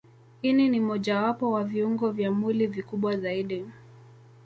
[0.43, 3.65] Ini ni mojawapo wa viungo vya mwili vikubwa zaidi.